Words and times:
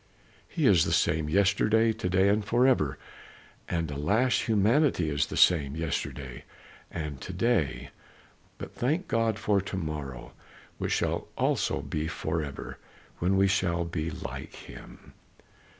"He 0.47 0.65
is 0.65 0.83
the 0.85 0.91
same 0.93 1.29
yesterday, 1.29 1.93
to 1.93 2.09
day 2.09 2.27
and 2.27 2.43
forever." 2.43 2.97
And 3.69 3.91
alas! 3.91 4.39
humanity 4.47 5.11
is 5.11 5.27
the 5.27 5.37
same 5.37 5.75
yesterday 5.75 6.43
and 6.89 7.21
to 7.21 7.31
day, 7.31 7.91
but 8.57 8.73
thank 8.73 9.07
God 9.07 9.37
for 9.37 9.59
the 9.59 9.65
to 9.65 9.77
morrow, 9.77 10.33
which 10.79 10.93
shall 10.93 11.27
also 11.37 11.83
be 11.83 12.07
forever, 12.07 12.79
when 13.19 13.37
we 13.37 13.45
shall 13.45 13.85
be 13.85 14.09
like 14.09 14.55
him! 14.55 15.13